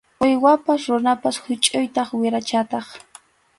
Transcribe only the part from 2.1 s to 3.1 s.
wirachataq.